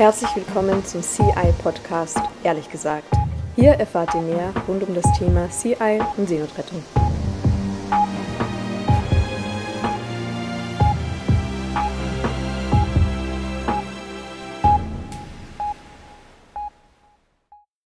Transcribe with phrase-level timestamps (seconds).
[0.00, 3.12] Herzlich willkommen zum CI Podcast, ehrlich gesagt.
[3.54, 6.82] Hier erfahrt ihr mehr rund um das Thema CI und Seenotrettung.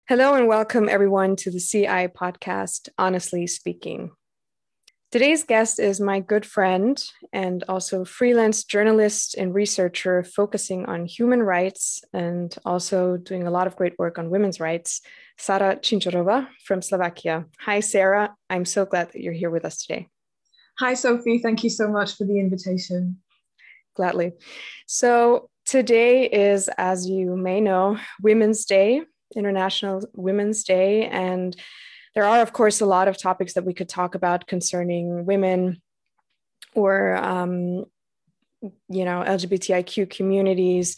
[0.05, 4.11] Hello and welcome everyone to the CI podcast, Honestly Speaking.
[5.13, 6.99] Today's guest is my good friend
[7.35, 13.67] and also freelance journalist and researcher focusing on human rights and also doing a lot
[13.67, 15.03] of great work on women's rights,
[15.36, 17.45] Sara Cincurova from Slovakia.
[17.61, 18.35] Hi, Sarah.
[18.49, 20.09] I'm so glad that you're here with us today.
[20.79, 21.41] Hi, Sophie.
[21.41, 23.19] Thank you so much for the invitation.
[23.94, 24.33] Gladly.
[24.86, 29.03] So, today is, as you may know, Women's Day,
[29.36, 31.07] International Women's Day.
[31.08, 31.55] And
[32.14, 35.80] there are, of course, a lot of topics that we could talk about concerning women
[36.75, 37.86] or, um,
[38.88, 40.97] you know, LGBTIQ communities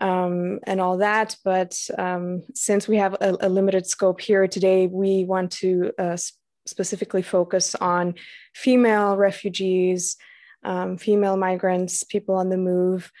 [0.00, 1.36] um, and all that.
[1.44, 6.16] But um, since we have a, a, limited scope here today, we want to uh,
[6.66, 8.14] specifically focus on
[8.54, 10.16] female refugees,
[10.64, 13.12] um, female migrants, people on the move,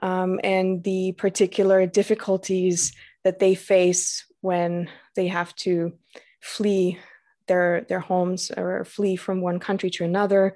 [0.00, 2.92] um, and the particular difficulties
[3.24, 5.92] that they face when they have to
[6.42, 6.98] flee
[7.48, 10.54] their their homes or flee from one country to another,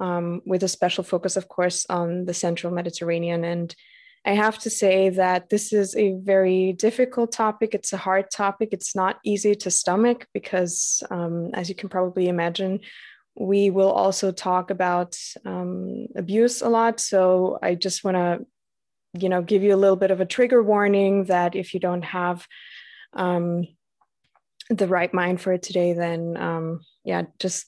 [0.00, 3.44] um, with a special focus, of course, on the central Mediterranean.
[3.44, 3.74] And
[4.26, 7.74] I have to say that this is a very difficult topic.
[7.74, 8.70] It's a hard topic.
[8.72, 12.80] It's not easy to stomach because, um, as you can probably imagine,
[13.36, 17.00] we will also talk about um, abuse a lot.
[17.00, 18.46] So I just want to,
[19.20, 22.04] you know, give you a little bit of a trigger warning that if you don't
[22.04, 22.46] have
[23.12, 23.66] um,
[24.70, 27.66] the right mind for it today, then um, yeah, just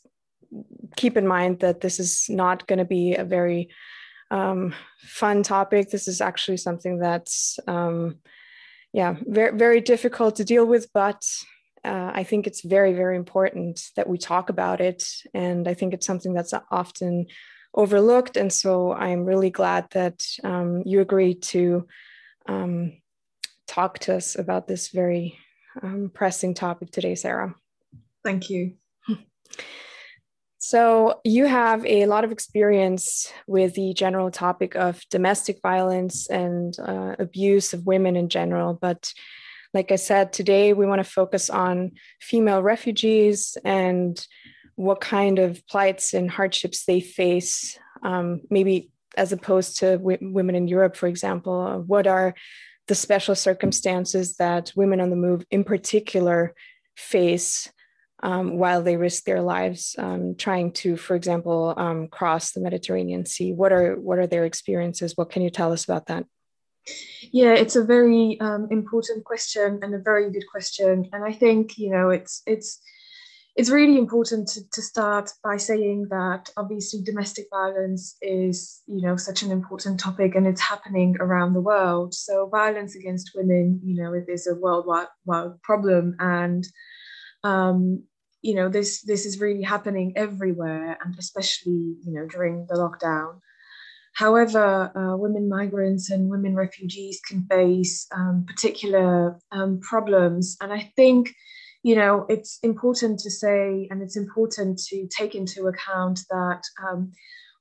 [0.96, 3.68] keep in mind that this is not going to be a very
[4.30, 5.90] um, fun topic.
[5.90, 8.18] This is actually something that's um,
[8.92, 11.22] yeah very very difficult to deal with, but
[11.84, 15.94] uh, I think it's very very important that we talk about it, and I think
[15.94, 17.26] it's something that's often
[17.74, 18.36] overlooked.
[18.36, 21.86] And so I'm really glad that um, you agreed to
[22.48, 22.94] um,
[23.66, 25.38] talk to us about this very
[25.82, 27.54] um, pressing topic today, Sarah.
[28.24, 28.74] Thank you.
[30.58, 36.76] So, you have a lot of experience with the general topic of domestic violence and
[36.80, 38.74] uh, abuse of women in general.
[38.74, 39.12] But,
[39.72, 44.26] like I said, today we want to focus on female refugees and
[44.74, 50.54] what kind of plights and hardships they face, um, maybe as opposed to w- women
[50.54, 51.84] in Europe, for example.
[51.86, 52.34] What are
[52.88, 56.54] the special circumstances that women on the move in particular
[56.96, 57.70] face
[58.22, 63.26] um, while they risk their lives um, trying to, for example, um, cross the Mediterranean
[63.26, 63.52] Sea.
[63.52, 65.16] What are what are their experiences?
[65.16, 66.24] What can you tell us about that?
[67.32, 71.76] Yeah, it's a very um, important question and a very good question, and I think
[71.76, 72.80] you know it's it's
[73.56, 79.16] it's really important to, to start by saying that obviously domestic violence is you know
[79.16, 84.00] such an important topic and it's happening around the world so violence against women you
[84.00, 85.08] know it is a worldwide
[85.62, 86.66] problem and
[87.44, 88.02] um,
[88.42, 93.40] you know this this is really happening everywhere and especially you know during the lockdown
[94.16, 100.56] However, uh, women migrants and women refugees can face um, particular um, problems.
[100.62, 101.34] And I think
[101.86, 107.12] you know, it's important to say, and it's important to take into account that um,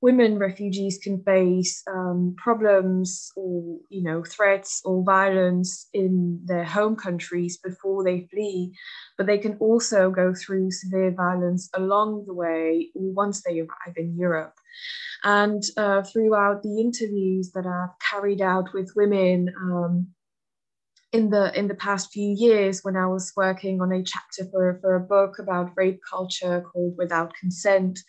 [0.02, 6.96] women refugees can face um, problems or, you know, threats or violence in their home
[6.96, 8.74] countries before they flee,
[9.16, 14.18] but they can also go through severe violence along the way once they arrive in
[14.18, 14.56] Europe.
[15.24, 20.15] And uh, throughout the interviews that I've carried out with women, um,
[21.16, 24.78] in the in the past few years when I was working on a chapter for,
[24.82, 28.00] for a book about rape culture called Without Consent,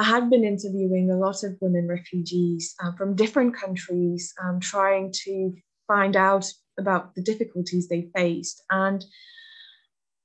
[0.00, 5.12] I had been interviewing a lot of women refugees uh, from different countries, um, trying
[5.24, 5.52] to
[5.86, 6.46] find out
[6.76, 8.60] about the difficulties they faced.
[8.70, 9.04] And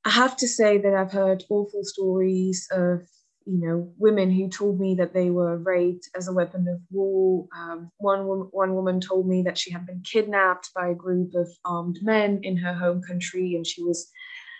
[0.03, 3.03] I have to say that I've heard awful stories of
[3.45, 7.47] you know, women who told me that they were raped as a weapon of war.
[7.57, 8.21] Um, one,
[8.51, 12.39] one woman told me that she had been kidnapped by a group of armed men
[12.43, 14.09] in her home country and she was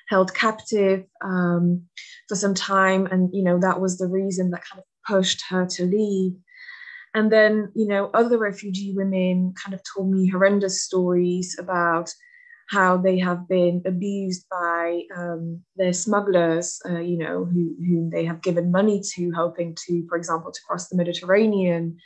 [0.10, 1.84] held captive um,
[2.28, 3.06] for some time.
[3.06, 6.34] And, you know, that was the reason that kind of pushed her to leave.
[7.14, 12.10] And then, you know, other refugee women kind of told me horrendous stories about
[12.72, 18.24] how they have been abused by um, their smugglers, uh, you know, who, whom they
[18.24, 21.98] have given money to, helping to, for example, to cross the Mediterranean.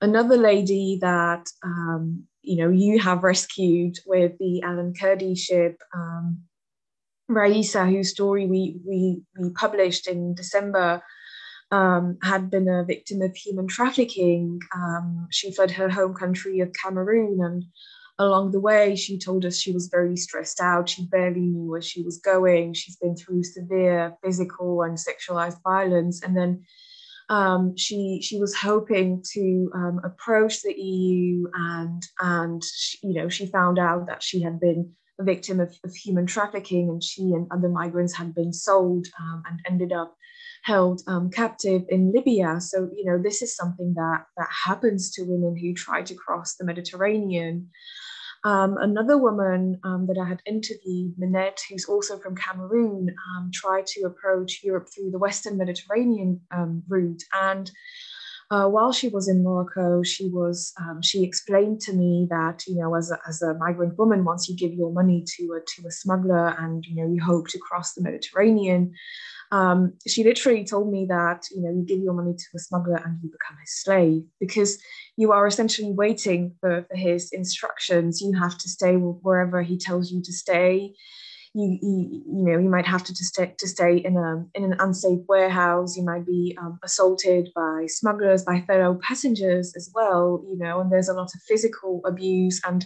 [0.00, 5.82] Another lady that, um, you know, you have rescued with the Alan Kurdi ship.
[5.94, 6.44] Um,
[7.28, 11.02] Raisa, whose story we, we, we published in December,
[11.70, 14.60] um, had been a victim of human trafficking.
[14.74, 17.64] Um, she fled her home country of Cameroon, and
[18.18, 20.88] along the way, she told us she was very stressed out.
[20.88, 22.74] She barely knew where she was going.
[22.74, 26.64] She's been through severe physical and sexualized violence, and then
[27.28, 33.28] um, she she was hoping to um, approach the EU, and and she, you know
[33.28, 37.22] she found out that she had been a victim of, of human trafficking, and she
[37.32, 40.16] and other migrants had been sold um, and ended up
[40.66, 42.60] held um, captive in Libya.
[42.60, 46.56] So, you know, this is something that, that happens to women who try to cross
[46.56, 47.70] the Mediterranean.
[48.46, 53.86] Um, another woman um, that I had interviewed, Minette, who's also from Cameroon, um, tried
[53.88, 57.24] to approach Europe through the Western Mediterranean um, route.
[57.32, 57.68] And
[58.52, 62.76] uh, while she was in Morocco, she was um, she explained to me that you
[62.76, 65.88] know as a, as a migrant woman, once you give your money to a to
[65.88, 68.94] a smuggler and you know you hope to cross the Mediterranean,
[69.52, 72.96] um, she literally told me that you know you give your money to a smuggler
[72.96, 74.78] and you become his slave because
[75.16, 78.20] you are essentially waiting for, for his instructions.
[78.20, 80.94] You have to stay wherever he tells you to stay.
[81.54, 84.64] You, you, you know you might have to, to stay to stay in a in
[84.64, 85.96] an unsafe warehouse.
[85.96, 90.44] You might be um, assaulted by smugglers, by fellow passengers as well.
[90.50, 92.84] You know, and there's a lot of physical abuse and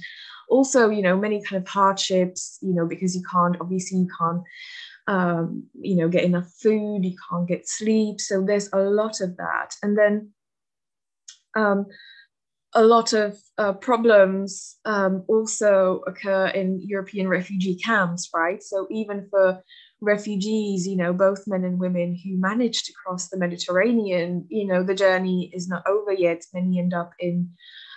[0.49, 2.59] also you know many kind of hardships.
[2.61, 4.43] You know because you can't obviously you can't
[5.11, 8.21] um, you know, get enough food, you can't get sleep.
[8.21, 9.75] So there's a lot of that.
[9.83, 10.31] And then
[11.57, 11.87] um,
[12.75, 18.63] a lot of uh, problems um, also occur in European refugee camps, right?
[18.63, 19.61] So even for
[20.01, 24.85] refugees, you know, both men and women who manage to cross the Mediterranean, you know,
[24.85, 26.45] the journey is not over yet.
[26.55, 27.51] Many end up in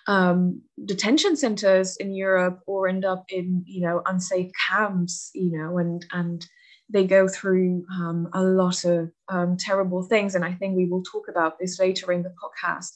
[0.08, 5.78] um, detention centers in Europe or end up in, you know, unsafe camps, you know,
[5.78, 6.48] and and
[6.94, 10.36] they go through um, a lot of um, terrible things.
[10.36, 12.92] And I think we will talk about this later in the podcast.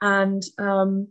[0.00, 1.08] And, um,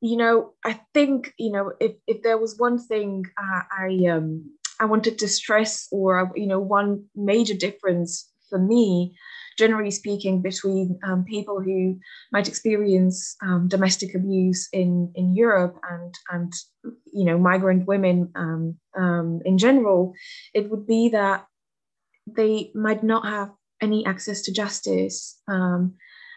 [0.00, 4.50] you know, I think, you know, if, if there was one thing uh, I, um,
[4.80, 9.14] I wanted to stress or, you know, one major difference for me
[9.56, 11.98] generally speaking, between um, people who
[12.32, 16.52] might experience um, domestic abuse in, in Europe and, and
[17.12, 20.12] you know migrant women um, um, in general,
[20.54, 21.46] it would be that
[22.26, 23.50] they might not have
[23.80, 25.94] any access to justice, um,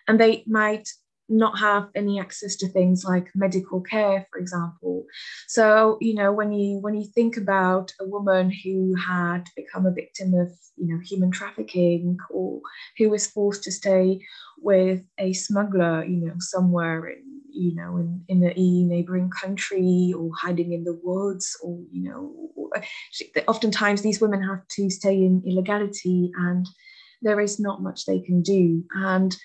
[0.07, 0.87] and they might
[1.29, 5.05] not have any access to things like medical care for example.
[5.47, 9.91] So you know when you when you think about a woman who had become a
[9.91, 12.61] victim of you know human trafficking or
[12.97, 14.19] who was forced to stay
[14.57, 20.13] with a smuggler you know somewhere in you know in, in the eu neighboring country
[20.17, 22.51] or hiding in the woods or you know
[23.47, 26.67] oftentimes these women have to stay in illegality and
[27.21, 28.83] there is not much they can do.
[28.93, 29.35] And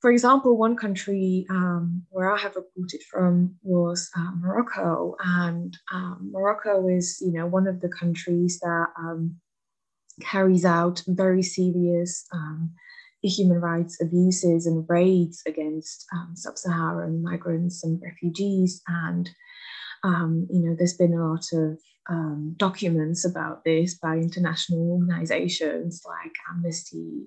[0.00, 6.30] for example, one country um, where I have reported from was uh, Morocco, and um,
[6.32, 9.36] Morocco is, you know, one of the countries that um,
[10.20, 12.72] carries out very serious um,
[13.22, 19.28] human rights abuses and raids against um, sub-Saharan migrants and refugees, and
[20.02, 21.78] um, you know, there's been a lot of
[22.08, 27.26] um, documents about this by international organizations like Amnesty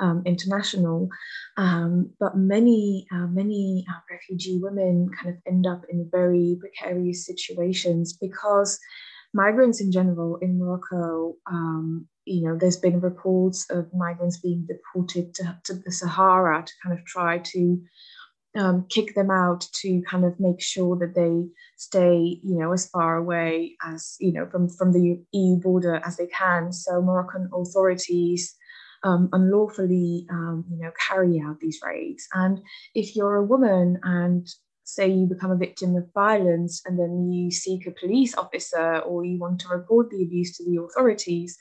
[0.00, 1.08] um, International.
[1.56, 7.26] Um, but many, uh, many uh, refugee women kind of end up in very precarious
[7.26, 8.78] situations because
[9.34, 15.34] migrants in general in Morocco, um, you know, there's been reports of migrants being deported
[15.34, 17.80] to, to the Sahara to kind of try to
[18.58, 22.88] um, kick them out to kind of make sure that they stay, you know, as
[22.90, 26.72] far away as you know from from the EU border as they can.
[26.72, 28.54] So Moroccan authorities
[29.04, 32.26] um, unlawfully, um, you know, carry out these raids.
[32.34, 32.60] And
[32.94, 34.46] if you're a woman and
[34.84, 39.24] say you become a victim of violence and then you seek a police officer or
[39.24, 41.56] you want to report the abuse to the authorities,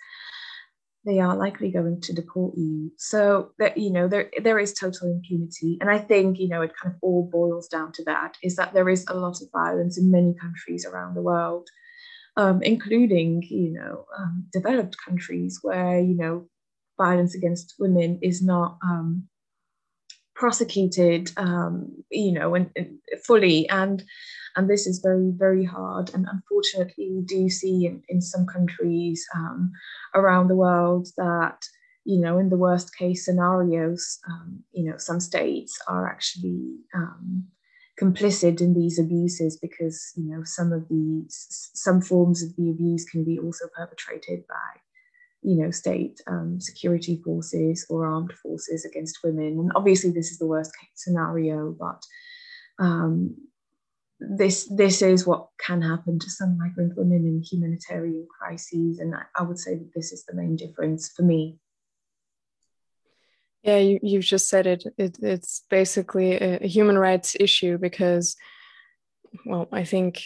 [1.08, 2.92] they are likely going to deport you.
[2.98, 6.74] So that you know there there is total impunity, and I think you know it
[6.82, 9.98] kind of all boils down to that: is that there is a lot of violence
[9.98, 11.68] in many countries around the world,
[12.36, 16.48] um, including you know um, developed countries where you know
[16.98, 19.28] violence against women is not um,
[20.38, 24.04] prosecuted, um, you know, and, and fully and
[24.58, 26.12] and this is very very hard.
[26.14, 29.72] And unfortunately we do see in, in some countries um,
[30.16, 31.64] around the world that
[32.04, 37.46] you know in the worst case scenarios um, you know some states are actually um,
[38.02, 43.06] complicit in these abuses because you know some of the some forms of the abuse
[43.06, 44.82] can be also perpetrated by
[45.44, 49.60] you know state um, security forces or armed forces against women.
[49.60, 52.02] And obviously this is the worst case scenario but
[52.80, 53.36] um,
[54.20, 59.24] this this is what can happen to some migrant women in humanitarian crises and I,
[59.36, 61.60] I would say that this is the main difference for me
[63.68, 64.86] yeah, you, you've just said it.
[64.98, 68.38] it it's basically a, a human rights issue because,
[69.46, 70.24] well, I think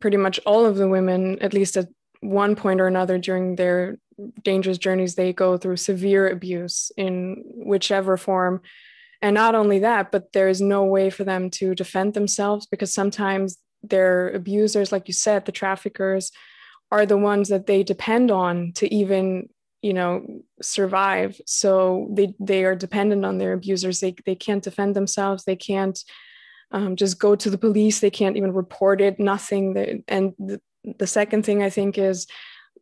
[0.00, 1.88] pretty much all of the women, at least at
[2.20, 3.98] one point or another during their
[4.42, 8.62] dangerous journeys, they go through severe abuse in whichever form.
[9.22, 12.92] And not only that, but there is no way for them to defend themselves because
[12.92, 16.32] sometimes their abusers, like you said, the traffickers,
[16.90, 19.48] are the ones that they depend on to even
[19.82, 21.40] you know survive.
[21.46, 24.00] So they they are dependent on their abusers.
[24.00, 25.44] They, they can't defend themselves.
[25.44, 25.98] They can't
[26.72, 28.00] um, just go to the police.
[28.00, 29.18] They can't even report it.
[29.18, 29.74] Nothing.
[29.74, 32.26] They, and the, the second thing i think is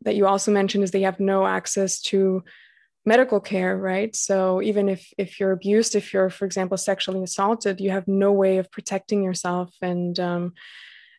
[0.02, 2.45] that you also mentioned is they have no access to
[3.07, 7.81] medical care right so even if if you're abused if you're for example sexually assaulted
[7.81, 10.52] you have no way of protecting yourself and um,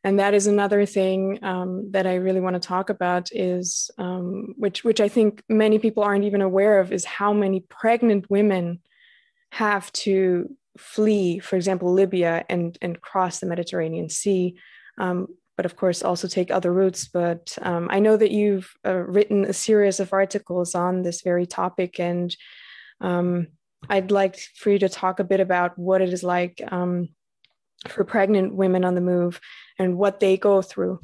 [0.04, 4.54] and that is another thing um, that I really want to talk about is um,
[4.58, 8.80] which which I think many people aren't even aware of is how many pregnant women
[9.52, 14.58] have to flee, for example, Libya and and cross the Mediterranean Sea.
[15.60, 17.10] But of course, also take other routes.
[17.10, 21.46] But um, I know that you've uh, written a series of articles on this very
[21.46, 22.34] topic, and
[23.02, 23.48] um,
[23.90, 27.10] I'd like for you to talk a bit about what it is like um,
[27.88, 29.42] for pregnant women on the move
[29.78, 31.00] and what they go through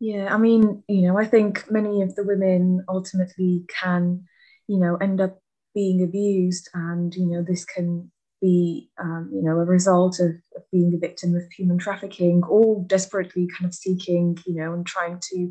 [0.00, 4.24] yeah i mean you know i think many of the women ultimately can
[4.68, 5.40] you know end up
[5.74, 8.10] being abused and you know this can
[8.42, 12.84] be um, you know a result of, of, being a victim of human trafficking all
[12.88, 15.50] desperately kind of seeking you know and trying to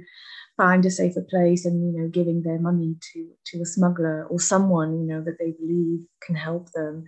[0.57, 4.39] find a safer place and you know giving their money to to a smuggler or
[4.39, 7.05] someone you know that they believe can help them.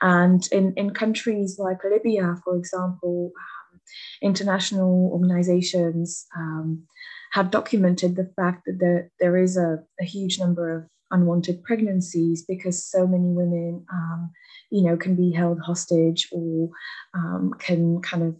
[0.00, 3.80] And in in countries like libya for example um,
[4.22, 6.84] international organizations um,
[7.32, 12.44] have documented the fact that there, there is a, a huge number of unwanted pregnancies
[12.46, 14.30] because so many women um,
[14.70, 16.70] you know can be held hostage or
[17.14, 18.36] um, can kind of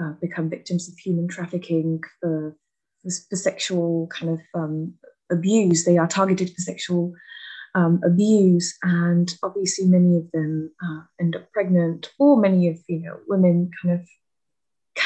[0.00, 2.56] uh, become victims of human trafficking for
[3.02, 4.94] for sexual kind of um,
[5.30, 5.84] abuse.
[5.84, 7.14] They are targeted for sexual
[7.74, 13.00] um, abuse, and obviously many of them uh, end up pregnant, or many of you
[13.00, 14.06] know women kind of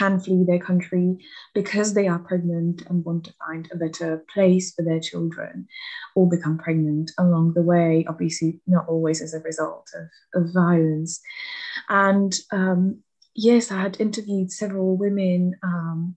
[0.00, 1.18] can flee their country
[1.52, 5.68] because they are pregnant and want to find a better place for their children
[6.16, 11.20] or become pregnant along the way obviously not always as a result of, of violence
[11.90, 13.00] and um,
[13.34, 16.16] yes i had interviewed several women um,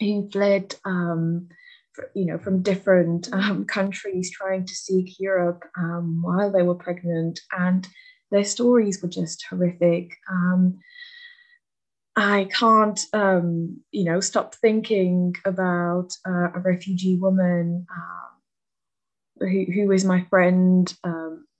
[0.00, 1.48] who fled um,
[2.14, 7.40] you know from different um, countries trying to seek Europe um, while they were pregnant,
[7.58, 7.88] and
[8.30, 10.10] their stories were just horrific.
[10.30, 10.78] Um,
[12.16, 19.92] I can't, um, you know, stop thinking about uh, a refugee woman um, who, who
[19.92, 20.92] is my friend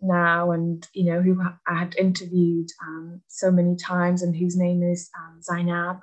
[0.01, 2.69] now, and you know, who I had interviewed
[3.29, 5.11] so many times, and whose name is
[5.43, 5.99] Zainab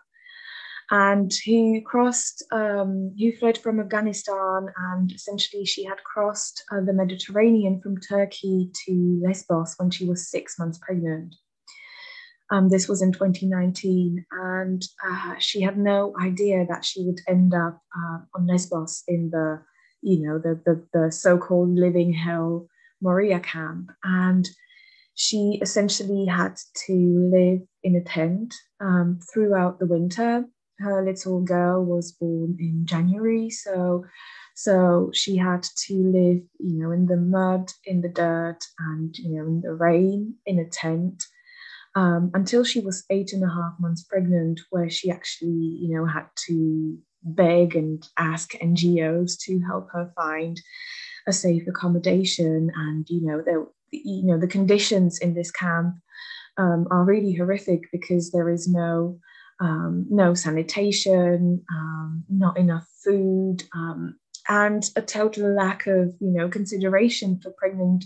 [0.92, 6.94] and who crossed, um, who fled from Afghanistan, and essentially she had crossed uh, the
[6.94, 11.36] Mediterranean from Turkey to Lesbos when she was six months pregnant.
[12.54, 17.56] Um, this was in 2019, and uh, she had no idea that she would end
[17.56, 19.60] up uh, on Lesbos in the,
[20.04, 22.68] you know, the, the, the so-called living hell
[23.02, 24.48] Moria camp, and
[25.16, 26.56] she essentially had
[26.86, 30.46] to live in a tent um, throughout the winter.
[30.78, 34.06] Her little girl was born in January, so
[34.56, 39.38] so she had to live, you know, in the mud, in the dirt, and you
[39.38, 41.24] know, in the rain, in a tent,
[41.96, 46.06] um, until she was eight and a half months pregnant, where she actually, you know,
[46.06, 50.60] had to beg and ask NGOs to help her find
[51.28, 52.72] a safe accommodation.
[52.76, 55.96] And you know, there, you know, the conditions in this camp
[56.58, 59.20] um, are really horrific because there is no
[59.60, 64.16] um, no sanitation, um, not enough food, um,
[64.50, 68.04] and a total lack of you know consideration for pregnant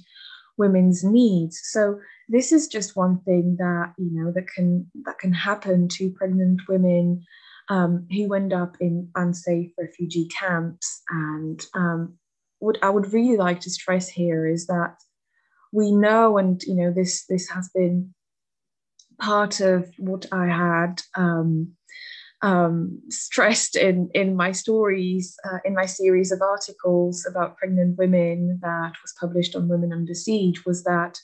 [0.58, 1.60] women's needs.
[1.64, 6.12] So this is just one thing that you know that can that can happen to
[6.12, 7.24] pregnant women
[7.70, 11.02] um, who end up in unsafe refugee camps.
[11.10, 12.18] And um,
[12.60, 14.96] what I would really like to stress here is that
[15.72, 18.14] we know, and you know this this has been
[19.20, 21.74] part of what I had um,
[22.42, 28.60] um, stressed in in my stories uh, in my series of articles about pregnant women
[28.62, 31.20] that was published on Women Under Siege was that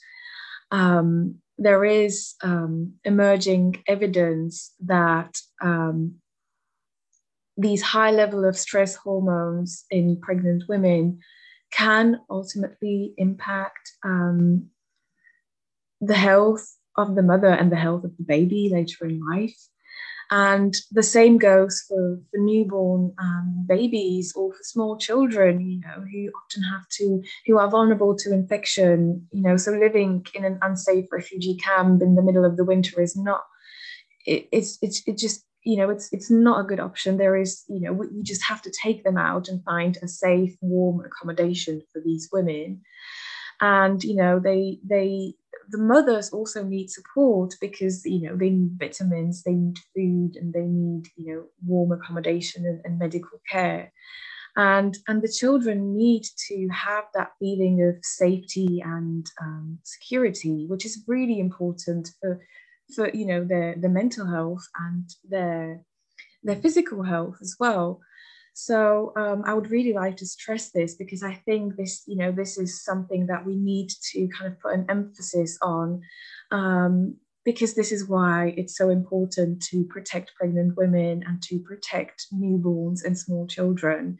[0.70, 6.16] um, there is um, emerging evidence that um,
[7.56, 11.20] these high level of stress hormones in pregnant women
[11.70, 14.66] can ultimately impact um,
[16.00, 19.56] the health of the mother and the health of the baby later in life.
[20.30, 26.02] And the same goes for, for newborn um, babies or for small children, you know,
[26.10, 30.58] who often have to, who are vulnerable to infection, you know, so living in an
[30.62, 33.42] unsafe refugee camp in the middle of the winter is not,
[34.26, 37.16] it, it's, it's, it just, you know, it's, it's not a good option.
[37.16, 40.08] There is, you know, we, we just have to take them out and find a
[40.08, 42.82] safe, warm accommodation for these women.
[43.60, 45.34] And, you know, they, they,
[45.70, 50.52] the mothers also need support because you know they need vitamins they need food and
[50.52, 53.92] they need you know warm accommodation and, and medical care.
[54.56, 60.86] And and the children need to have that feeling of safety and um, security which
[60.86, 62.40] is really important for
[62.94, 65.80] for you know their their mental health and their
[66.44, 68.00] their physical health as well
[68.54, 72.30] so um, I would really like to stress this because I think this, you know,
[72.30, 76.00] this is something that we need to kind of put an emphasis on
[76.52, 82.26] um, because this is why it's so important to protect pregnant women and to protect
[82.32, 84.18] newborns and small children.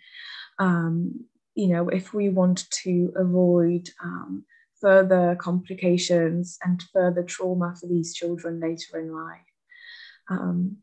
[0.59, 4.45] Um, you know, if we want to avoid um,
[4.81, 9.41] further complications and further trauma for these children later in life.
[10.29, 10.79] Um,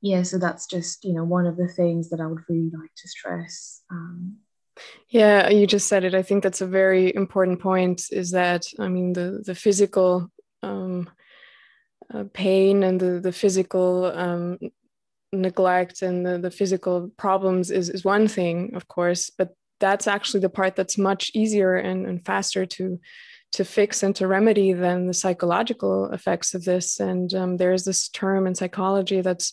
[0.00, 2.94] yeah, so that's just you know one of the things that I would really like
[2.96, 3.82] to stress.
[3.90, 4.36] Um,
[5.08, 6.14] yeah, you just said it.
[6.14, 8.04] I think that's a very important point.
[8.10, 10.30] Is that I mean the the physical
[10.62, 11.10] um,
[12.12, 14.58] uh, pain and the the physical um,
[15.32, 20.40] neglect and the, the physical problems is is one thing, of course, but that's actually
[20.40, 22.98] the part that's much easier and, and faster to
[23.52, 27.00] to fix and to remedy than the psychological effects of this.
[27.00, 29.52] And um, there's this term in psychology that's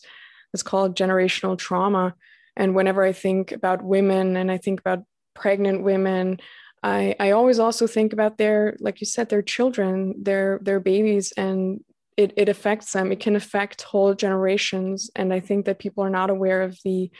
[0.58, 2.16] it's called generational trauma.
[2.56, 5.04] And whenever I think about women and I think about
[5.36, 6.40] pregnant women,
[6.82, 11.32] I, I always also think about their, like you said, their children, their their babies,
[11.38, 11.84] and
[12.16, 13.12] it, it affects them.
[13.12, 15.12] It can affect whole generations.
[15.16, 17.12] And I think that people are not aware of the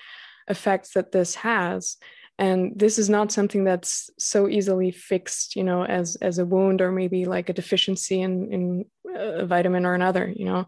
[0.48, 1.98] effects that this has.
[2.40, 6.82] And this is not something that's so easily fixed, you know, as as a wound
[6.82, 10.68] or maybe like a deficiency in in a vitamin or another, you know.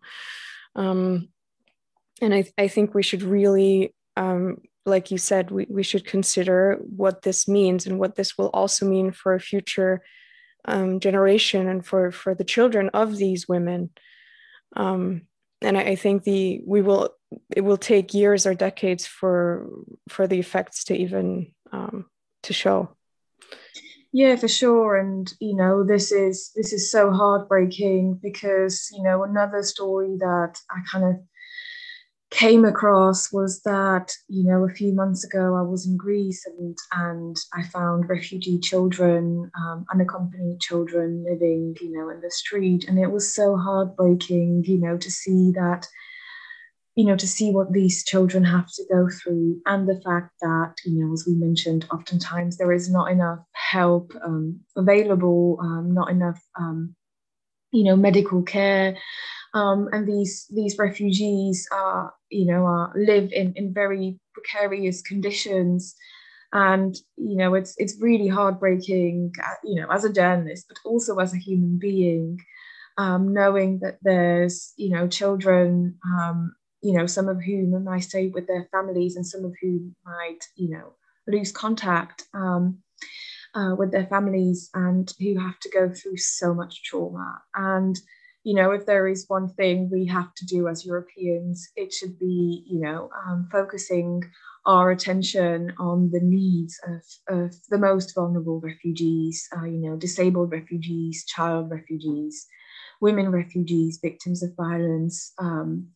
[0.75, 1.29] Um,
[2.21, 6.77] and I, I think we should really um, like you said we, we should consider
[6.81, 10.01] what this means and what this will also mean for a future
[10.65, 13.91] um, generation and for for the children of these women.
[14.75, 15.23] Um,
[15.61, 17.09] and I, I, think the we will
[17.55, 19.67] it will take years or decades for
[20.09, 22.05] for the effects to even um,
[22.43, 22.95] to show.
[24.11, 24.97] Yeah for sure.
[24.97, 30.55] And you know this is this is so heartbreaking because you know another story that
[30.69, 31.15] i kind of
[32.31, 36.77] came across was that you know a few months ago I was in Greece and
[36.91, 42.99] and I found refugee children, um, unaccompanied children living you know in the street, and
[42.99, 45.87] it was so heartbreaking you know to see that
[46.95, 50.73] you know to see what these children have to go through and the fact that
[50.85, 56.09] you know as we mentioned oftentimes there is not enough help um, available um, not
[56.09, 56.93] enough um,
[57.71, 58.97] you know medical care
[59.53, 65.95] um, and these these refugees are you know are live in in very precarious conditions.
[66.51, 71.17] And you know it's it's really heartbreaking uh, you know as a journalist but also
[71.17, 72.39] as a human being
[72.97, 78.27] um, knowing that there's you know children um, you know some of whom might stay
[78.27, 80.93] with their families and some of whom might you know
[81.27, 82.79] lose contact um,
[83.55, 87.41] uh, with their families and who have to go through so much trauma.
[87.55, 87.97] And
[88.43, 92.17] you know, if there is one thing we have to do as Europeans, it should
[92.17, 94.23] be, you know, um, focusing
[94.65, 100.51] our attention on the needs of, of the most vulnerable refugees, uh, you know, disabled
[100.51, 102.45] refugees, child refugees,
[103.01, 105.87] women refugees, victims of violence, um,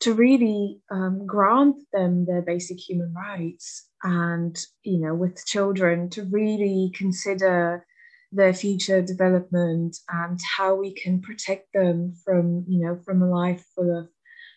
[0.00, 3.88] to really um, grant them their basic human rights.
[4.02, 7.84] And, you know, with children, to really consider
[8.32, 13.64] their future development and how we can protect them from you know from a life
[13.74, 14.08] full of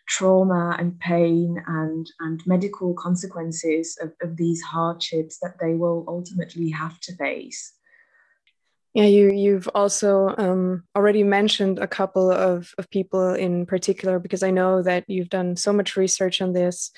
[0.07, 6.69] trauma and pain and and medical consequences of, of these hardships that they will ultimately
[6.69, 7.73] have to face
[8.93, 14.43] Yeah, you you've also um, already mentioned a couple of, of people in particular because
[14.43, 16.91] I know that you've done so much research on this.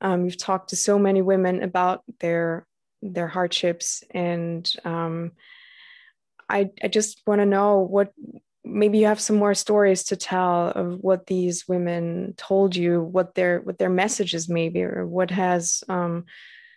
[0.00, 2.66] Um, you've talked to so many women about their
[3.02, 5.32] their hardships, and um,
[6.48, 8.12] I I just want to know what
[8.64, 13.34] maybe you have some more stories to tell of what these women told you, what
[13.34, 16.24] their what their messages maybe, or what has um,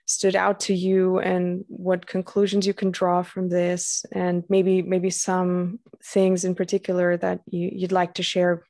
[0.05, 4.05] stood out to you and what conclusions you can draw from this.
[4.11, 8.63] And maybe maybe some things in particular that you, you'd like to share.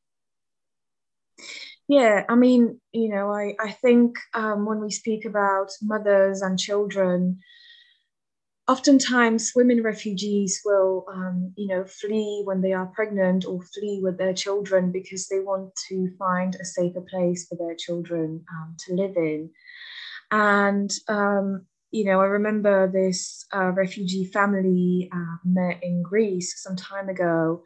[1.88, 6.60] Yeah i mean you know i, I think um, when we speak about mothers and
[6.60, 7.40] children
[8.68, 14.18] oftentimes women refugees will um, you know flee when they are pregnant or flee with
[14.18, 18.94] their children because they want to find a safer place for their children um, to
[18.94, 19.50] live in.
[20.32, 26.76] And, um, you know, I remember this uh, refugee family uh, met in Greece some
[26.76, 27.64] time ago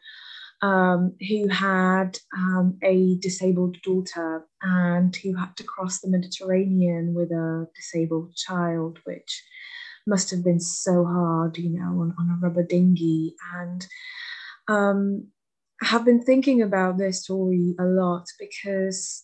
[0.61, 7.31] um, who had um, a disabled daughter and who had to cross the Mediterranean with
[7.31, 9.43] a disabled child, which
[10.07, 13.35] must have been so hard, you know, on, on a rubber dinghy.
[13.55, 13.85] And
[14.67, 15.27] um,
[15.81, 19.23] I have been thinking about their story a lot because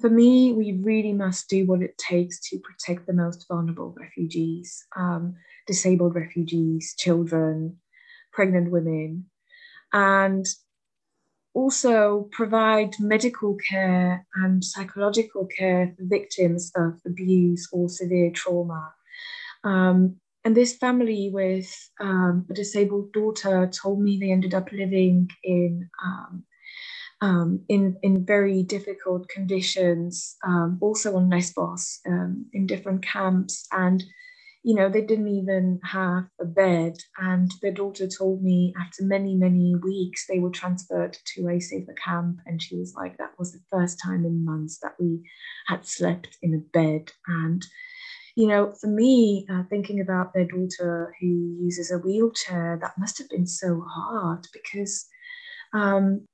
[0.00, 4.84] for me, we really must do what it takes to protect the most vulnerable refugees,
[4.96, 5.34] um,
[5.66, 7.76] disabled refugees, children,
[8.32, 9.26] pregnant women,
[9.92, 10.46] and
[11.54, 18.92] also provide medical care and psychological care for victims of abuse or severe trauma.
[19.64, 21.70] Um, and this family with
[22.00, 26.44] um, a disabled daughter told me they ended up living in um,
[27.20, 33.66] um, in, in very difficult conditions, um, also on Lesbos, um, in different camps.
[33.72, 34.02] And,
[34.62, 36.96] you know, they didn't even have a bed.
[37.18, 41.94] And their daughter told me after many, many weeks, they were transferred to a safer
[42.02, 42.38] camp.
[42.46, 45.20] And she was like, that was the first time in months that we
[45.66, 47.12] had slept in a bed.
[47.26, 47.64] And,
[48.36, 51.26] you know, for me, uh, thinking about their daughter who
[51.60, 55.06] uses a wheelchair, that must have been so hard because
[55.72, 56.26] um,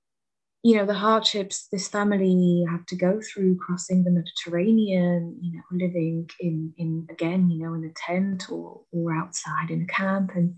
[0.63, 5.63] you know the hardships this family have to go through crossing the mediterranean you know
[5.71, 10.33] living in in again you know in a tent or or outside in a camp
[10.35, 10.55] and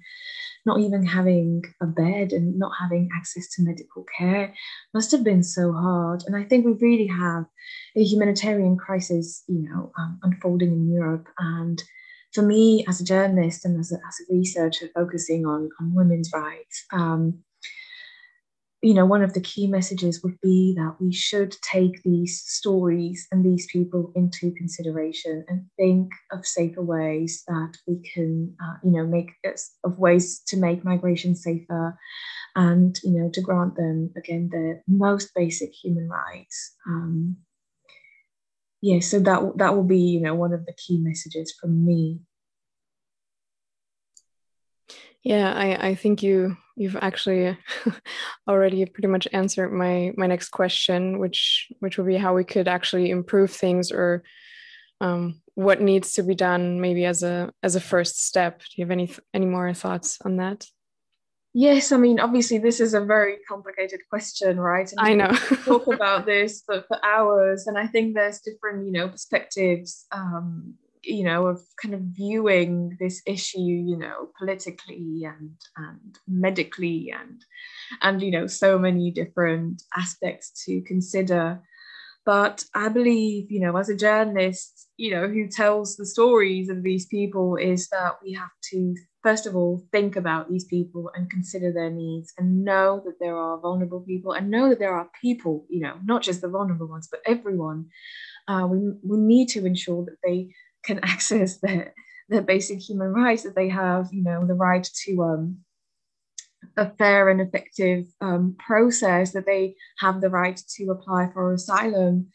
[0.64, 4.54] not even having a bed and not having access to medical care
[4.92, 6.22] must have been so hard.
[6.26, 7.44] And i think we really have
[7.96, 11.28] a humanitarian crisis you know um, unfolding in europe.
[11.38, 11.82] And
[12.32, 16.30] for me as a journalist and as a, as a researcher focusing on on women's
[16.34, 17.42] rights um,
[18.80, 23.26] you know, one of the key messages would be that we should take these stories
[23.32, 28.92] and these people into consideration and think of safer ways that we can, uh, you
[28.92, 29.32] know, make
[29.82, 31.98] of ways to make migration safer
[32.54, 36.76] and, you know, to grant them, again, the most basic human rights.
[36.86, 37.36] Um,
[38.80, 42.20] yeah, so that, that will be, you know, one of the key messages from me.
[45.24, 47.56] Yeah, I, I think you you've actually
[48.48, 52.68] already pretty much answered my my next question, which which would be how we could
[52.68, 54.22] actually improve things or
[55.00, 58.60] um, what needs to be done maybe as a as a first step.
[58.60, 60.66] Do you have any any more thoughts on that?
[61.54, 64.88] Yes, I mean, obviously, this is a very complicated question, right?
[64.92, 65.32] And I know.
[65.64, 70.74] talk about this for, for hours, and I think there's different, you know, perspectives um,
[71.09, 77.44] you know of kind of viewing this issue you know politically and and medically and
[78.03, 81.61] and you know so many different aspects to consider.
[82.27, 86.83] But i believe you know as a journalist you know who tells the stories of
[86.83, 91.31] these people is that we have to first of all think about these people and
[91.31, 95.09] consider their needs and know that there are vulnerable people and know that there are
[95.23, 97.87] people you know not just the vulnerable ones but everyone.
[98.47, 100.55] Uh, we, we need to ensure that they
[100.88, 101.94] can access their
[102.31, 105.59] their basic human rights that they have you know the right to um,
[106.77, 112.29] a fair and effective um, process that they have the right to apply for asylum.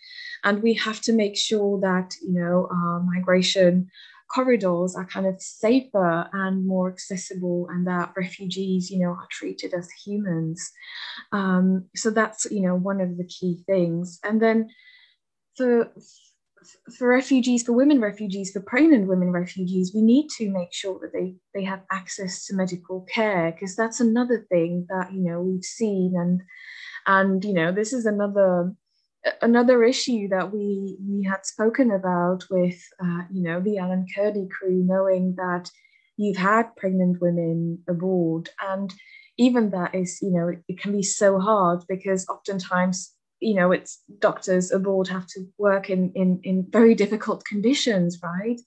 [0.43, 3.89] And we have to make sure that you know uh, migration
[4.33, 9.73] corridors are kind of safer and more accessible and that refugees you know are treated
[9.73, 10.71] as humans.
[11.31, 14.19] Um, so that's you know one of the key things.
[14.23, 14.69] And then
[15.55, 15.91] for
[16.97, 21.13] for refugees, for women refugees, for pregnant women refugees, we need to make sure that
[21.13, 25.63] they, they have access to medical care because that's another thing that you know we've
[25.63, 26.13] seen.
[26.17, 26.41] And
[27.05, 28.73] and you know this is another
[29.41, 34.49] another issue that we we had spoken about with uh, you know the Alan Kurdi
[34.49, 35.69] crew, knowing that
[36.17, 38.49] you've had pregnant women aboard.
[38.61, 38.93] And
[39.37, 43.12] even that is you know it, it can be so hard because oftentimes
[43.43, 48.59] you know it's doctors aboard have to work in in in very difficult conditions right?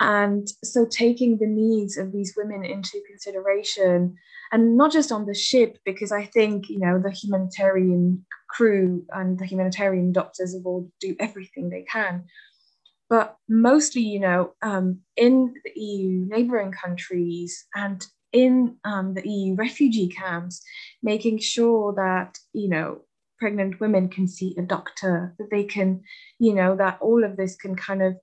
[0.00, 4.16] And so taking the needs of these women into consideration
[4.50, 9.38] and not just on the ship because i think you know the humanitarian crew and
[9.38, 12.24] the humanitarian doctors will do everything they can.
[13.10, 19.54] But mostly you know um, in the eu neighboring countries and in um, the eu
[19.54, 20.62] refugee camps
[21.02, 23.02] making sure that you know
[23.44, 26.00] pregnant women can see a doctor that they can
[26.38, 28.14] you know that all of this can kind of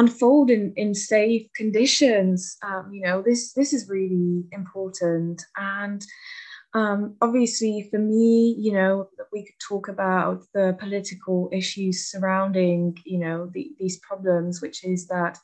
[0.00, 2.56] unfold in, in safe conditions.
[2.62, 5.42] Um, you know, this this is really important.
[5.56, 6.04] And
[6.72, 13.18] um, obviously, for me, you know, we could talk about the political issues surrounding, you
[13.18, 15.38] know, the, these problems, which is that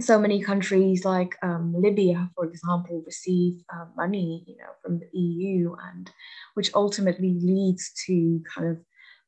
[0.00, 5.18] so many countries like um, Libya, for example, receive uh, money, you know, from the
[5.18, 6.10] EU, and
[6.54, 8.78] which ultimately leads to kind of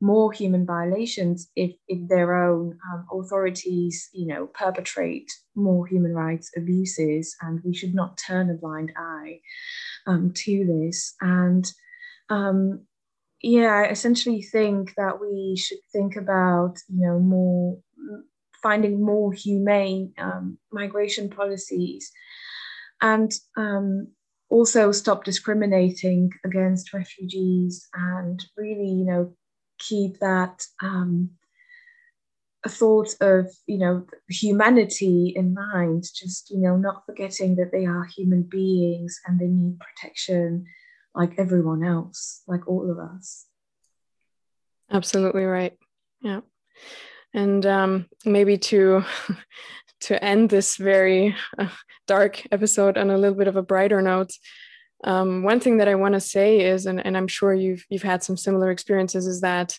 [0.01, 6.51] more human violations if, if their own um, authorities, you know, perpetrate more human rights
[6.57, 9.41] abuses, and we should not turn a blind eye
[10.07, 11.15] um, to this.
[11.21, 11.71] And
[12.29, 12.87] um,
[13.41, 17.79] yeah, I essentially think that we should think about, you know, more
[18.67, 22.11] finding more humane um, migration policies,
[23.01, 24.09] and um,
[24.49, 29.33] also stop discriminating against refugees and really, you know,
[29.79, 31.31] keep that um,
[32.67, 36.03] thought of you know humanity in mind.
[36.13, 40.65] Just you know not forgetting that they are human beings and they need protection
[41.15, 43.47] like everyone else like all of us.
[44.91, 45.79] Absolutely right.
[46.21, 46.41] Yeah
[47.37, 49.05] and um, maybe to
[50.01, 51.69] to end this very uh,
[52.09, 54.33] dark episode on a little bit of a brighter note
[55.05, 58.03] um, one thing that I want to say is, and, and I'm sure you've you've
[58.03, 59.79] had some similar experiences, is that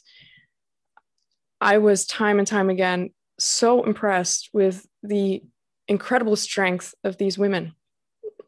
[1.59, 5.43] I was time and time again so impressed with the
[5.87, 7.73] incredible strength of these women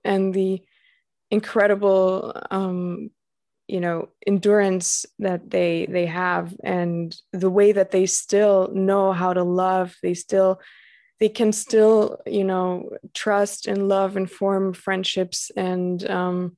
[0.03, 0.61] and the
[1.31, 3.09] incredible um,
[3.69, 9.31] you know endurance that they they have and the way that they still know how
[9.33, 10.59] to love they still
[11.19, 16.57] they can still you know trust and love and form friendships and um,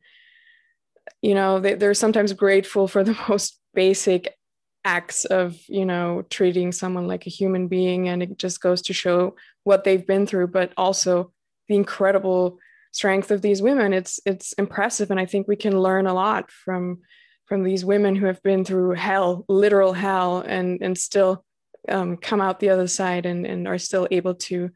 [1.21, 4.35] you know they, they're sometimes grateful for the most basic
[4.83, 8.93] acts of you know treating someone like a human being and it just goes to
[8.93, 11.31] show what they've been through but also
[11.67, 12.57] the incredible
[12.91, 15.11] strength of these women it's it's impressive.
[15.11, 16.99] And i think we can learn a lot from
[17.45, 21.43] from these women who have been through hell literal hell and and still
[21.89, 24.69] um, come out the other side and, and are still able to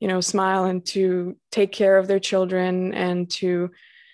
[0.00, 3.70] you know smile and to take care of their children and to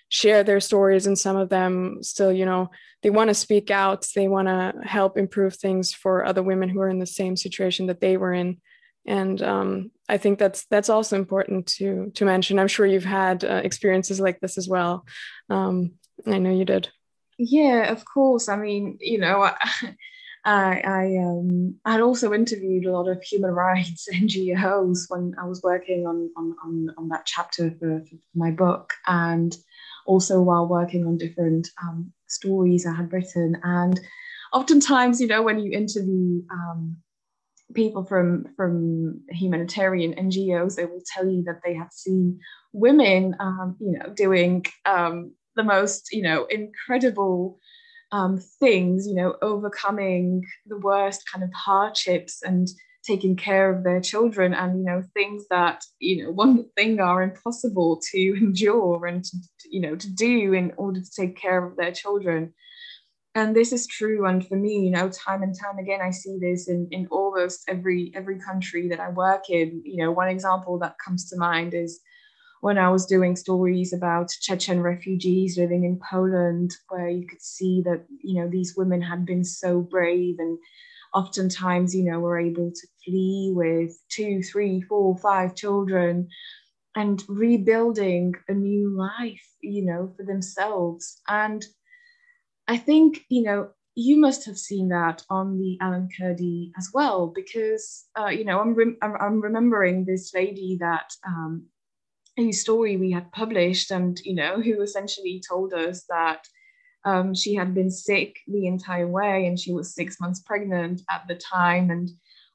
[0.09, 1.07] share their stories.
[1.07, 2.69] And some of them still you know
[3.01, 4.07] they want to speak out.
[4.15, 7.87] They want to help improve things for other women who are in the same situation
[7.87, 8.57] that they were in
[9.05, 12.59] and um, i think that's that's also important to to mention.
[12.59, 15.05] I'm sure you've had uh, experiences like this as well.
[15.49, 15.93] Um,
[16.25, 16.89] i know you did.
[17.37, 18.49] Yeah of course.
[18.49, 19.55] I mean you know I,
[20.45, 25.61] I um I had also interviewed a lot of human rights NGOs when I was
[25.63, 29.55] working on on on, on that chapter for, for, my book, and
[30.05, 33.57] also while working on different um, stories I had written.
[33.63, 33.99] And
[34.51, 36.97] oftentimes, you know, when you interview um,
[37.73, 42.39] people from from humanitarian NGOs, they will tell you that they have seen
[42.71, 47.59] women, um, you know, doing um, the most, you know, incredible
[48.11, 52.67] um, things, you know, overcoming the worst kind of hardships and
[53.03, 57.21] taking care of their children and you know things that you know one thing are
[57.21, 59.37] impossible to endure and to,
[59.69, 62.53] you know to do in order to take care of their children
[63.35, 66.37] and this is true and for me you know time and time again i see
[66.39, 70.77] this in, in almost every every country that i work in you know one example
[70.79, 71.99] that comes to mind is
[72.61, 77.81] when i was doing stories about chechen refugees living in poland where you could see
[77.85, 80.57] that you know these women had been so brave and
[81.13, 86.27] oftentimes, you know, were able to flee with two, three, four, five children
[86.95, 91.21] and rebuilding a new life, you know, for themselves.
[91.27, 91.65] And
[92.73, 97.27] I think, you know, you must have seen that on the Alan Kurdi as well,
[97.27, 101.67] because, uh, you know, I'm, rem- I'm remembering this lady that um,
[102.35, 106.47] whose story we had published and, you know, who essentially told us that
[107.05, 111.27] um, she had been sick the entire way and she was six months pregnant at
[111.27, 111.91] the time.
[111.91, 112.09] And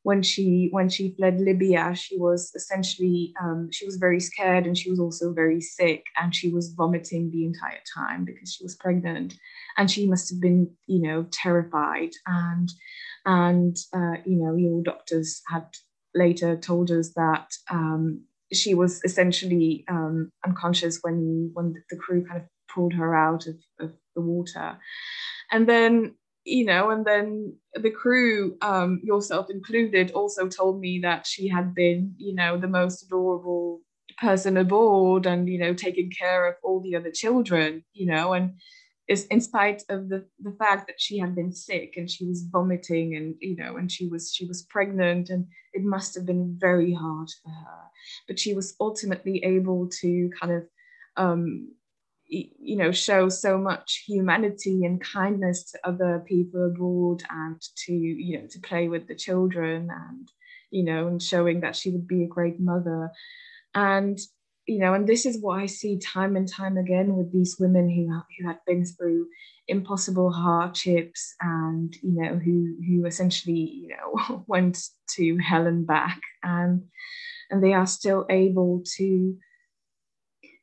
[0.08, 4.76] when she when she fled Libya, she was essentially um, she was very scared and
[4.78, 8.74] she was also very sick and she was vomiting the entire time because she was
[8.74, 9.34] pregnant.
[9.76, 12.12] And she must have been you know terrified.
[12.26, 12.70] And
[13.26, 15.66] and uh, you know your doctors had
[16.14, 22.40] later told us that um, she was essentially um, unconscious when when the crew kind
[22.40, 24.78] of pulled her out of, of the water.
[25.52, 26.14] And then
[26.48, 31.74] you know, and then the crew, um, yourself included, also told me that she had
[31.74, 33.80] been, you know, the most adorable
[34.20, 38.54] person aboard and, you know, taking care of all the other children, you know, and
[39.08, 42.42] is in spite of the, the fact that she had been sick and she was
[42.50, 46.56] vomiting and, you know, and she was she was pregnant and it must have been
[46.58, 47.82] very hard for her.
[48.26, 50.64] But she was ultimately able to kind of
[51.16, 51.72] um,
[52.28, 58.38] you know show so much humanity and kindness to other people abroad and to you
[58.38, 60.30] know to play with the children and
[60.70, 63.10] you know and showing that she would be a great mother.
[63.74, 64.18] And
[64.66, 67.88] you know and this is what i see time and time again with these women
[67.88, 69.26] who, who had been through
[69.66, 74.78] impossible hardships and you know who who essentially you know went
[75.10, 76.20] to hell and back.
[76.42, 76.84] And
[77.50, 79.36] and they are still able to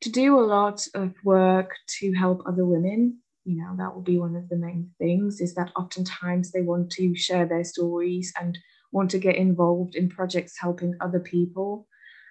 [0.05, 4.17] to do a lot of work to help other women you know that will be
[4.17, 8.57] one of the main things is that oftentimes they want to share their stories and
[8.91, 11.87] want to get involved in projects helping other people.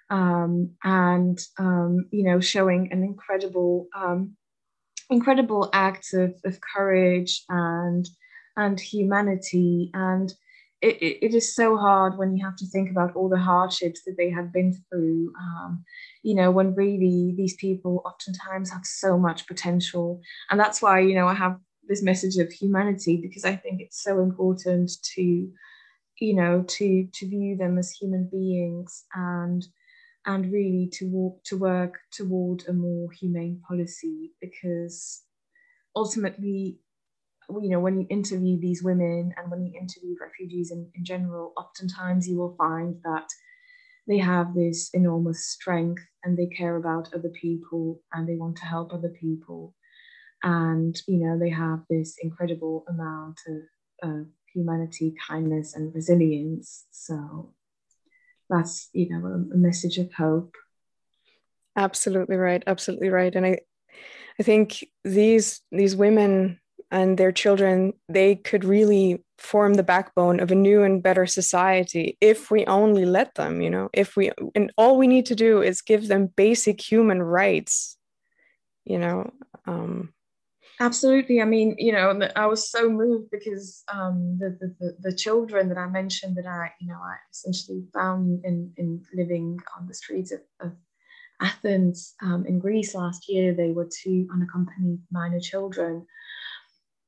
[0.09, 4.35] Um, and um, you know showing an incredible um,
[5.09, 8.07] incredible acts of, of courage and
[8.57, 9.89] and humanity.
[9.93, 10.31] And
[10.85, 14.15] it, it, is so hard when you have to think about all the hardships that
[14.17, 15.33] they have been through.
[15.39, 15.83] Um,
[16.23, 20.21] you know when really these people oftentimes have so much potential.
[20.49, 24.01] And that's why you know i have this message of humanity because i think it's
[24.01, 25.21] so important to
[26.19, 29.67] you know to to view them as human beings and
[30.25, 34.31] and really to walk to work toward a more humane policy.
[34.41, 35.23] Because
[35.95, 36.79] ultimately
[37.49, 41.53] you know when you interview these women and when you interview refugees in, in general
[41.57, 43.27] oftentimes you will find that
[44.07, 48.65] they have this enormous strength and they care about other people and they want to
[48.65, 49.73] help other people.
[50.43, 56.85] And you know they have this incredible amount of, of humanity kindness and resilience.
[56.91, 57.53] So
[58.49, 60.53] that's you know a, a message of hope.
[61.75, 62.63] Absolutely right.
[62.67, 63.33] Absolutely right.
[63.33, 63.59] And i
[64.39, 66.59] i think these these women
[66.91, 72.17] and their children, they could really form the backbone of a new and better society
[72.21, 75.61] if we only let them, you know, if we, and all we need to do
[75.61, 77.97] is give them basic human rights,
[78.85, 79.31] you know.
[79.65, 80.13] Um,
[80.79, 81.41] Absolutely.
[81.41, 85.77] I mean, you know, I was so moved because um, the, the, the children that
[85.77, 90.33] I mentioned that I, you know, I essentially found in, in living on the streets
[90.33, 90.73] of, of
[91.41, 96.05] Athens um, in Greece last year, they were two unaccompanied minor children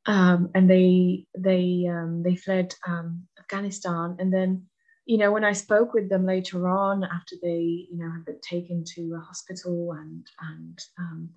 [0.08, 4.16] um, and they they um, they fled um, Afghanistan.
[4.20, 4.66] And then,
[5.06, 8.40] you know, when I spoke with them later on, after they you know had been
[8.42, 11.30] taken to a hospital and and um,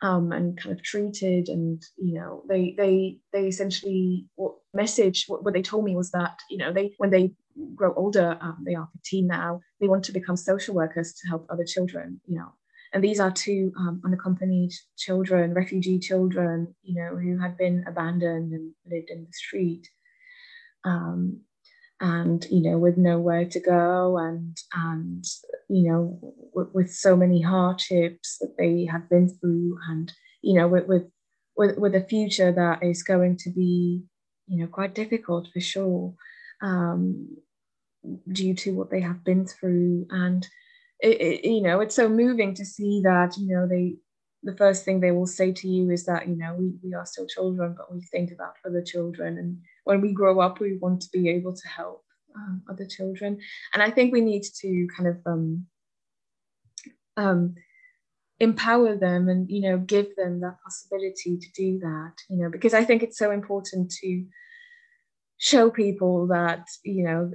[0.00, 5.44] um, and kind of treated, and you know, they they they essentially what message what,
[5.44, 7.32] what they told me was that you know they when they
[7.74, 11.46] grow older, um, they are 15 now, they want to become social workers to help
[11.50, 12.52] other children, you know,
[12.92, 18.52] and these are two um, unaccompanied children, refugee children, you know, who had been abandoned
[18.52, 19.88] and lived in the street.
[20.84, 21.40] Um,
[22.00, 25.24] and you know with nowhere to go and and
[25.68, 26.18] you know
[26.54, 31.76] w- with so many hardships that they have been through and you know with, with
[31.76, 34.04] with a future that is going to be
[34.46, 36.14] you know quite difficult for sure
[36.62, 37.28] um,
[38.30, 40.46] due to what they have been through and
[41.00, 43.94] it, it, you know it's so moving to see that you know they
[44.42, 47.06] the first thing they will say to you is that you know we, we are
[47.06, 49.38] still children but we think about other children.
[49.38, 52.04] And when we grow up we want to be able to help
[52.36, 53.38] um, other children.
[53.72, 55.66] And i think we need to kind of um,
[57.16, 57.54] um,
[58.40, 62.72] empower them and you know give them that possibility to do that you know because
[62.72, 64.24] i think it's so important to
[65.38, 67.30] show people that you know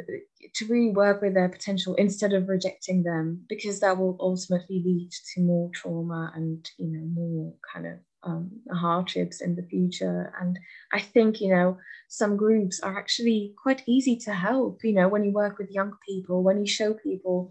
[0.53, 5.09] to really work with their potential instead of rejecting them because that will ultimately lead
[5.33, 7.93] to more trauma and you know more kind of
[8.23, 10.33] um, hardships in the future.
[10.39, 10.57] And
[10.91, 11.77] i think you know
[12.09, 15.93] some groups are actually quite easy to help you know when you work with young
[16.07, 17.49] people when you show people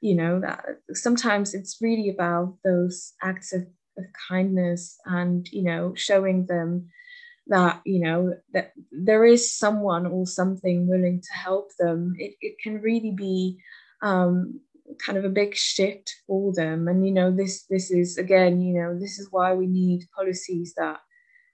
[0.00, 3.62] you know that sometimes it's really about those acts of,
[3.98, 6.88] of kindness and you know showing them
[7.48, 12.56] that you know that there is someone or something willing to help them it, it
[12.62, 13.58] can really be
[14.02, 14.60] um,
[15.04, 16.88] kind of a big shift for them.
[16.88, 20.74] And you know this this is again you know this is why we need policies
[20.76, 21.00] that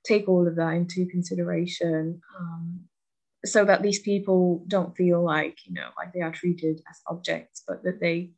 [0.05, 2.80] take all of that into consideration um,
[3.45, 7.62] so that these people don't feel like you know like they are treated as objects
[7.66, 8.30] but that they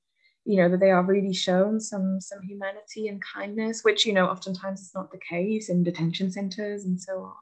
[0.45, 4.27] you know that they are really shown some some humanity and kindness which you know
[4.27, 7.33] oftentimes is not the case in detention centers and so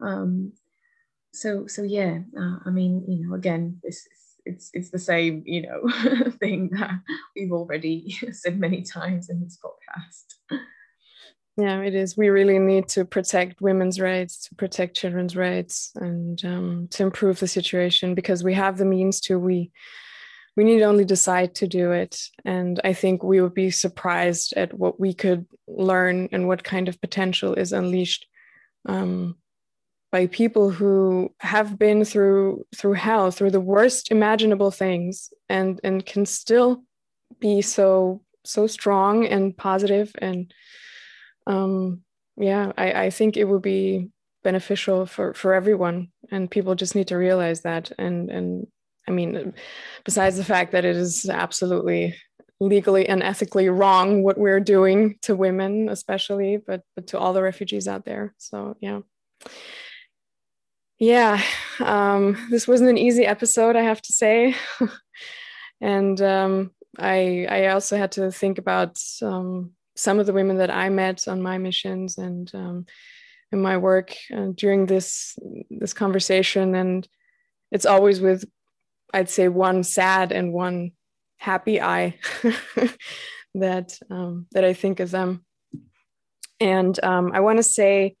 [0.00, 0.08] on.
[0.08, 0.52] Um
[1.32, 5.42] so so yeah uh, i mean you know again this is it's it's the same
[5.46, 7.00] you know thing that
[7.36, 10.60] we've already said many times in this podcast.
[11.56, 12.16] Yeah it is.
[12.16, 17.38] We really need to protect women's rights to protect children's rights and um, to improve
[17.38, 19.38] the situation because we have the means to.
[19.38, 19.72] We
[20.60, 22.28] we need only decide to do it.
[22.44, 26.86] And I think we would be surprised at what we could learn and what kind
[26.86, 28.26] of potential is unleashed
[28.84, 29.36] um,
[30.12, 36.04] by people who have been through through hell, through the worst imaginable things, and and
[36.04, 36.82] can still
[37.38, 40.52] be so so strong and positive and
[41.46, 42.02] um,
[42.36, 44.10] yeah, I, I think it would be
[44.44, 48.66] beneficial for for everyone and people just need to realize that and and
[49.08, 49.54] I mean,
[50.04, 52.16] besides the fact that it is absolutely
[52.60, 57.42] legally and ethically wrong what we're doing to women, especially, but, but to all the
[57.42, 58.34] refugees out there.
[58.38, 59.00] So, yeah.
[60.98, 61.42] Yeah,
[61.80, 64.54] um, this wasn't an easy episode, I have to say.
[65.80, 70.70] and um, I, I also had to think about um, some of the women that
[70.70, 72.86] I met on my missions and um,
[73.50, 75.38] in my work uh, during this
[75.70, 76.74] this conversation.
[76.74, 77.08] And
[77.72, 78.44] it's always with
[79.12, 80.92] I'd say one sad and one
[81.38, 82.18] happy eye
[83.54, 85.44] that um, that I think of them.
[86.60, 88.16] And um, I want to say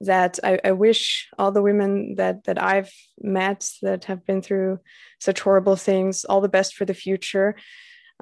[0.00, 4.80] that I, I, wish all the women that that I've met that have been through
[5.20, 7.56] such horrible things all the best for the future.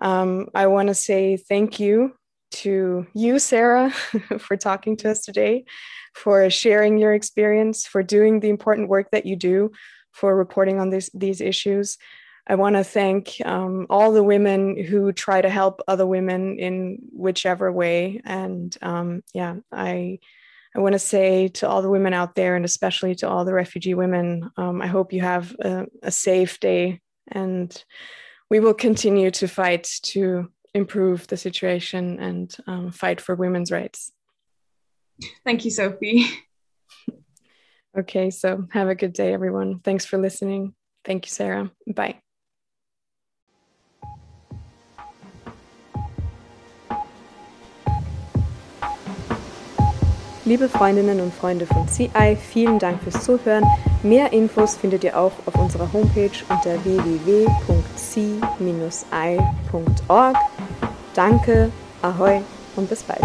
[0.01, 2.15] Um, I want to say thank you
[2.53, 3.91] to you, Sarah,
[4.39, 5.65] for talking to us today,
[6.15, 9.73] for sharing your experience, for doing the important work that you do,
[10.15, 11.99] for reporting on this, these issues.
[12.47, 16.99] I want to thank um, all the women who try to help other women in
[17.13, 18.21] whichever way.
[18.25, 20.19] And um, yeah, I
[20.77, 23.55] I want to say to all the women out there, and especially to all the
[23.55, 27.01] refugee women, um, I hope you have a, a, safe day,
[27.31, 27.85] and
[28.51, 34.11] we will continue to fight to improve the situation and um, fight for women's rights.
[35.45, 36.27] Thank you, Sophie.
[37.97, 39.79] Okay, so have a good day, everyone.
[39.81, 40.75] Thanks for listening.
[41.05, 41.71] Thank you, Sarah.
[41.87, 42.21] Bye.
[50.47, 53.65] Liebe Freundinnen und Freunde von CI, vielen Dank fürs Zuhören.
[54.03, 57.17] Mehr Infos findet ihr auch auf unserer Homepage unter www.c-i.org.
[61.15, 61.71] Danke,
[62.03, 62.43] ahoi
[62.77, 63.23] und bis bald.